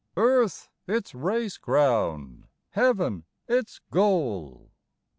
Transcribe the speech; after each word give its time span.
Earth 0.17 0.67
its 0.87 1.13
race 1.13 1.59
ground, 1.59 2.47
Heaven 2.71 3.23
its 3.47 3.79
goal.' 3.91 4.71